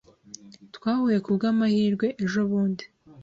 [0.75, 2.85] Twahuye kubwamahirwe ejobundi.